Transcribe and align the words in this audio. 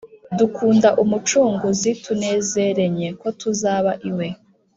dukunda 0.37 0.89
umucunguzi, 1.03 1.89
tunezerenye 2.03 3.07
kotuzaba 3.21 3.91
i 4.09 4.11
we. 4.17 4.27